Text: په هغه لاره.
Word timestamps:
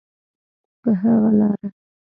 په 0.81 0.89
هغه 1.01 1.31
لاره. 1.39 1.67